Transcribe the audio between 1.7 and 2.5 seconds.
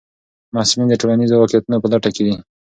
په لټه کې دي.